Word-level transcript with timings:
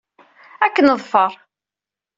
Ad 0.65 0.71
k-neḍfer. 0.73 1.31